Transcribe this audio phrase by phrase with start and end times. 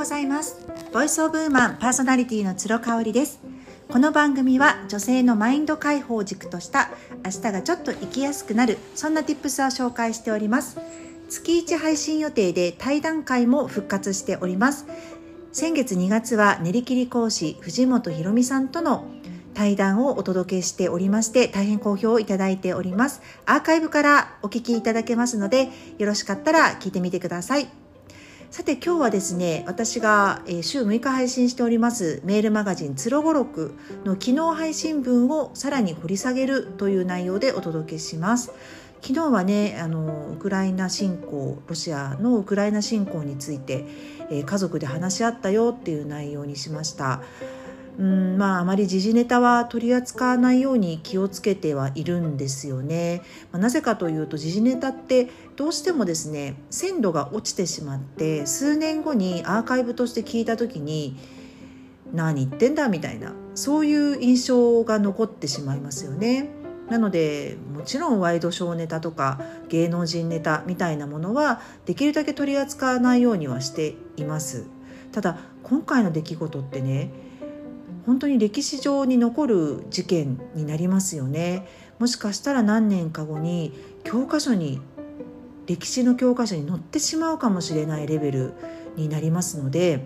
[0.00, 0.66] ございます。
[0.94, 3.38] ボイスオブウーマンパーソナリティの鶴香織です。
[3.86, 6.88] この番組は女性のマインド解放軸とした
[7.22, 10.78] 明日がちょっと生きやすくなるそんな tips を紹介しております。
[11.28, 14.86] 月1配信予定で対談会も復活しております。
[15.52, 19.04] 先月2月は練り切り講師藤本ひろみさんとの
[19.52, 23.20] 対談をお届けしておりまして大変好評をいただいております。
[23.44, 27.79] アーカイブからお聞きいただけますのでよろしかったら聞いてみてください。
[28.50, 38.50] さて今日はですね私が週6日配信しておりますメールマガジン「つろごろく」の昨日配信分をさらに掘り下げるという内容でお届けします。
[39.02, 43.86] 昨日はねあのウクライナ侵攻ロシアのウクライナ侵攻について、
[44.30, 47.22] え家族で話し合ったよっていう内容にしました。
[47.98, 61.16] うんまああまり時事ネタは取り扱わないように気をつけてはいるんですよね、まあ、なぜかというと時事ネタってどうしてもですね鮮度が落ちてしまって数年後にアーカイブとして聞いた時に
[62.12, 66.48] 何言ってんだみたいなそういう印象が残ってしまいますよね。
[66.88, 74.66] なのでもちろんワイドショーネタとか芸能人ネタみたいなものはできるだけ取り扱わないようにはしています。
[75.12, 77.12] ただ今回の出来事ってね
[78.10, 81.68] 本当に歴史上に残る事件になりますよね。
[82.00, 83.72] もしかしたら何年か後に
[84.02, 84.80] 教科書に
[85.68, 88.54] 歴史の教科書に載ってしまうかもしれないレベル
[88.96, 90.04] になりますので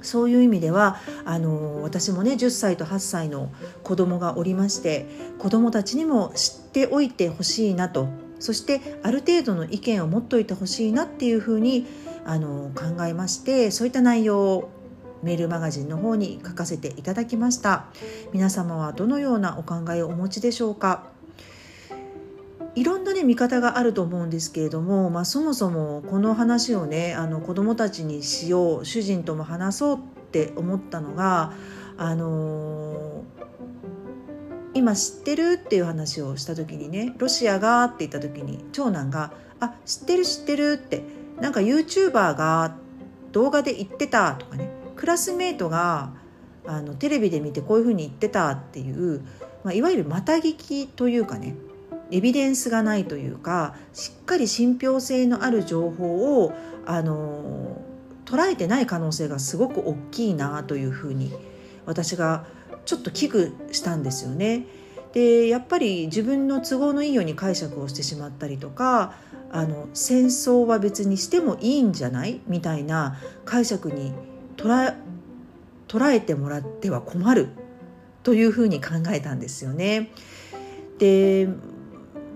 [0.00, 3.50] そういう意味ではあの私もね10歳と8歳の
[3.82, 5.08] 子供がおりまして
[5.40, 8.06] 子供たちにも知っておいてほしいなと。
[8.38, 11.86] そしてある程度の意見を持っておいてほしいなっていうふうに
[12.26, 14.73] あの考えましてそういった内容を
[15.24, 17.86] メールマガジンの方に書かせていただきました。
[18.32, 21.08] 皆様はどのようなお考えをお持ちでしょうか？
[22.76, 29.98] いろんなね見方があると思うんですけれども、まあ、そもそもこの話をねあの子供たちにしよう主人とも話そうっ
[30.32, 31.52] て思ったのが
[31.96, 33.24] あのー、
[34.74, 41.04] 今知ってるっていう話をした時にねロシアがって言った時に長男が「あ知ってる知ってる」って
[41.40, 42.74] なんか YouTuber が
[43.30, 46.12] 動画で言ってたとかねクラスメートが
[46.66, 49.20] あのテレビで見てこういうふうに言ってたっていう、
[49.64, 51.54] まあ、いわゆるまた聞きというかね
[52.10, 56.52] エビデンスがないというかしっかり信憑性のある情報を
[56.86, 57.80] あの
[58.24, 61.32] 捉えてない可能性がすごく大きいなというふうに
[61.86, 62.46] 私が
[62.86, 64.66] ちょっと危惧したんですよね。
[65.12, 69.14] でやっぱり自分の都合のいいように解釈をしてしまったりとか
[69.52, 72.40] あの戦争は別にしてもいいんじゃない？
[72.48, 74.12] みたいな解釈に
[74.56, 77.48] 捉えてもらっては困る
[78.22, 80.10] というふうに考えたんですよね。
[80.98, 81.48] で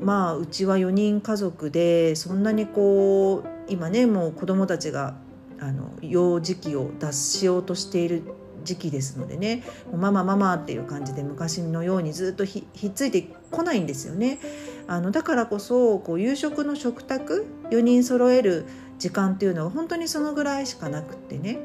[0.00, 5.16] まあうちは4人家族でそんなにこう今ねもう子供たちが
[5.60, 8.22] あの幼児期を脱しようとしている
[8.64, 14.38] 時期ですのでねもうママママっていう感じで昔のようにずっとひっついてこないんですよね。
[14.86, 18.64] あのだからこそこう夕食の食卓4人揃える
[18.98, 21.60] 時間っていうのは本当にそのぐらいしかなくってね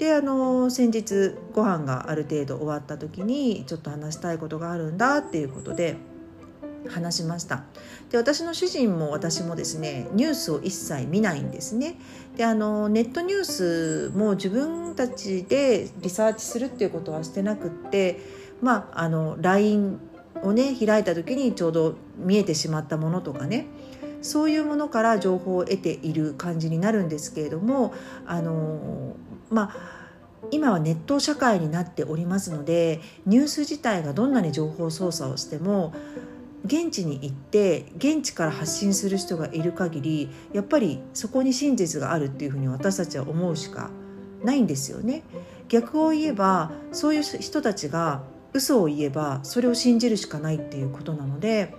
[0.00, 5.96] であの先日ご飯がある程度終わった時にちょっと話したいことがあるんだっていうことで
[6.88, 7.64] 話しました。
[8.08, 11.96] で私の主人も私もですねニュースを一切見ないんですね。
[12.34, 18.20] であのネットニュースも自分たちでリサーチするっていうことはしてなくって
[18.62, 20.00] まああの LINE
[20.42, 23.66] をね開いた時にちょうど見えてしまったものとかね
[24.22, 27.92] そういうものから情報を得ている感じになるんですけれども
[28.24, 29.14] あの
[29.50, 30.00] まあ
[30.50, 35.92] 今はネット社会になっておりますのでニュース自体がどんなに情報操作をしても
[36.64, 43.90] 現地に行って現地から発信する人がいる限りやっぱりそこに真実があるっていうふうに私たちは思うしか
[44.42, 45.22] ないんですよね。
[45.68, 48.22] 逆を言えばそういう人たちが
[48.52, 51.74] 嘘を言えばそれを信じるしかないっていうことなので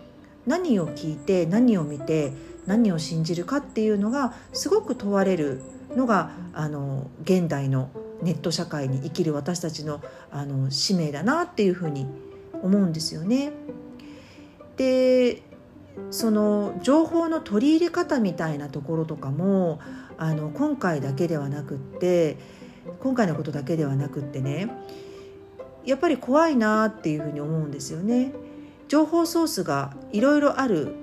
[0.45, 2.31] 何を聞いて何を見て
[2.65, 5.61] 何を信じるかっていうのがすごく問われる
[5.95, 7.89] のがあの現代の
[8.21, 10.01] ネット社会に生きる私たちの
[10.31, 12.05] あの使命だなっていうふうに
[12.61, 13.51] 思うんですよね。
[14.77, 15.43] で
[16.09, 19.79] その情報の取り入れ方みたいなところとかも
[20.17, 22.37] あの今回だけではなくって
[22.99, 24.69] 今回のことだけではなくってね
[25.85, 28.33] やっぱり怖いなっていうふうに思うんですよね。
[28.87, 30.95] 情報ソースがいろいろある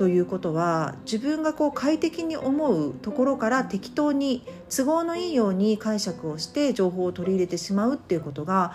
[0.00, 8.74] ということは自分がこう快適に思うところから適当に都合のいいように解釈をして情報を取り入れてしまうっていうことが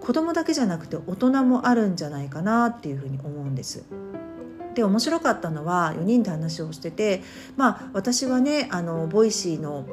[0.00, 3.84] 子供だけじゃなくて大人もあるんじゃないかなっていうふうに思うんです。
[4.74, 7.22] で面白かったのは4人で話をしてて
[7.56, 9.86] まあ私はねあの Voicy の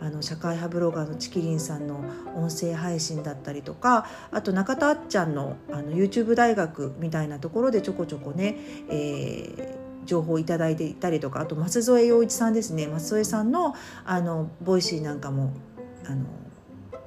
[0.00, 2.04] あの社会派ブロガーのちきりんさんの
[2.36, 8.56] 音声配信だったりとかあと中田あっちゃんのあの YouTube 大学みたいなところでちょこちょこね、
[8.88, 12.86] えー情報をいただいていたりとかあと舛添要一さんですね。
[12.86, 13.74] 舛添さんの
[14.04, 15.52] あの Voicy なんかも
[16.06, 16.24] あの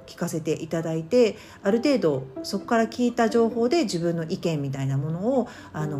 [0.06, 6.00] 聞かせていただいてある程度そこから聞いた情報で自分の意見みたいなものをあの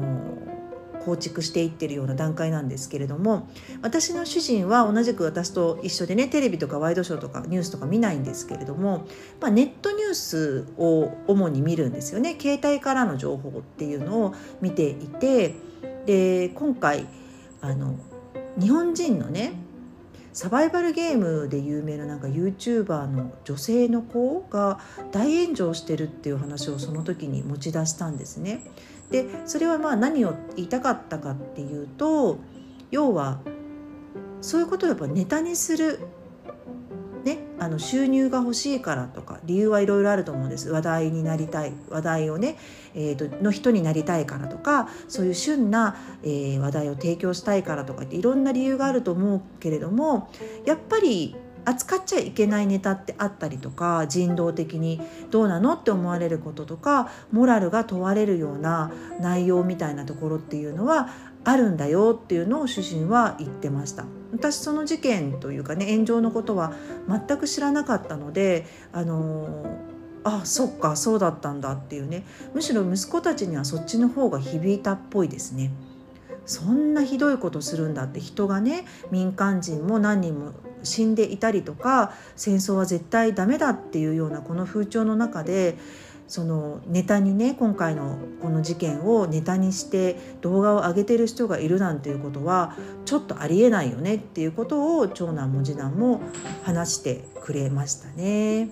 [1.04, 3.50] 構築していってるような段階なんですけれども
[3.82, 9.08] 私の主人は同じく私と一緒でねテレビとかワイドショーとかニュースとか見ないんですけれども、
[9.40, 12.38] まあ、ネットニュースを主に見るんですよね。
[12.40, 15.56] 携帯からの情報っていうのを見ていて
[16.06, 17.08] で今回
[17.62, 17.96] あの
[18.60, 19.54] 日本人のね
[20.34, 24.80] サバイバルゲームで有名ななんか YouTuber の女性の子が
[25.12, 28.62] 大炎上してるっていう話をその時に持ち出したんですね。
[29.10, 32.38] でそれはまあ何を言いたかったかっていうと
[32.92, 33.42] 要は
[34.40, 36.00] そういうことをやっぱネタにする、
[37.62, 40.72] あの収入が欲しいからとか理由はいろいろあると思うんです。
[40.72, 42.58] 話題になりたい話題をね、
[42.96, 50.32] えーと、の人になりたいからとかそういう旬な、えー、話題を提供したいからとかっていろんな理由があると思うけれども
[50.66, 51.36] やっぱり
[51.66, 55.00] 扱っちゃいけないネタってあったりとか人道的に
[55.30, 61.10] どうなのって思われることとかモラルが問われるような内容みたいなところっていうのは
[61.44, 64.06] あるんだよっていうのを主人は言ってました。
[64.32, 66.74] 私その事件というかね炎上のことは
[67.08, 69.66] 全く知らなかったのであの
[70.24, 72.24] あそっかそうだったんだっていうね。
[72.54, 75.72] むしろ息子たちにはそっちの方が響いたっぽいですね。
[76.46, 80.54] そんなひどいことするんだって人がね民間人も何人も
[80.84, 85.78] 死んでいたりとか戦争は絶対ダメだっていうようなこの風潮の中で
[86.32, 92.74] そのネタにね今回のこの事件をネタにして動画を上げてる人がいるなんていうことは
[93.04, 96.22] ちょっとありえないよねっていうことを長男も次男も
[96.64, 98.70] 話してくれましたね。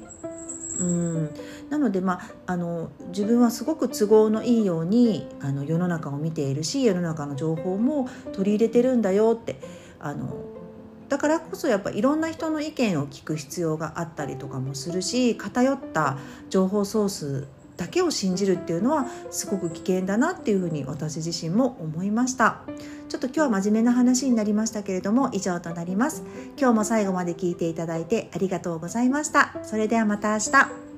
[0.79, 1.29] うん
[1.69, 9.59] なので、まあ、あの自分はすごく都合のいいようにあの世の中を見ているし世の中の情報も取り入れてるんだよって
[10.00, 10.33] あの
[11.09, 16.17] だからこそやっぱいろんな人の意見を聞く必要があったりとかもするし偏った
[16.50, 17.47] 情報ソース
[17.77, 22.59] だけを信じるっていうのはすごく危険だなっていうふうに私自身も思いました。
[23.07, 26.23] ちょっと今日は真面目な話になりましたけれども以上となります。
[26.57, 29.56] 今日も最後まで聞いていただいてありがとうございました。
[29.63, 30.88] それではまた明日。